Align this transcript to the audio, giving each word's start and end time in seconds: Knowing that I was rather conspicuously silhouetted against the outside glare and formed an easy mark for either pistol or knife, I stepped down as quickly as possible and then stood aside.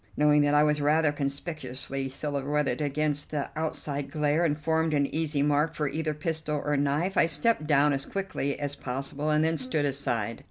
Knowing 0.17 0.41
that 0.41 0.55
I 0.55 0.63
was 0.63 0.81
rather 0.81 1.11
conspicuously 1.11 2.09
silhouetted 2.09 2.81
against 2.81 3.29
the 3.29 3.51
outside 3.55 4.09
glare 4.09 4.43
and 4.43 4.57
formed 4.57 4.95
an 4.95 5.05
easy 5.13 5.43
mark 5.43 5.75
for 5.75 5.87
either 5.87 6.15
pistol 6.15 6.59
or 6.65 6.75
knife, 6.75 7.17
I 7.17 7.27
stepped 7.27 7.67
down 7.67 7.93
as 7.93 8.07
quickly 8.07 8.59
as 8.59 8.75
possible 8.75 9.29
and 9.29 9.43
then 9.43 9.59
stood 9.59 9.85
aside. 9.85 10.39